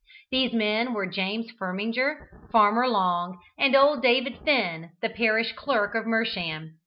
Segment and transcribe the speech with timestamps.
[0.31, 6.07] These men were James Firminger, Farmer Long, and old David Finn, the parish clerk of
[6.07, 6.71] Mersham.